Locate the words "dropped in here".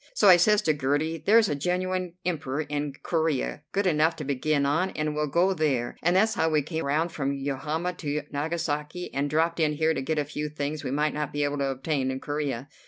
9.29-9.93